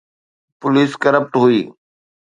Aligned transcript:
Police 0.59 0.91
corrupt 1.03 1.33
هئي. 1.41 1.59